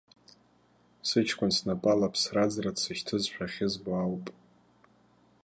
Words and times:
Сыҷкәын 1.07 1.51
снапала 1.57 2.13
ԥсра-ӡра 2.13 2.71
дсышьҭызшәа 2.75 3.45
ахьызбо 3.49 3.91
ауп. 4.03 4.25